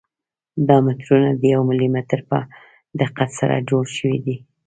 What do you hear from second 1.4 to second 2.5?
یو ملي متر په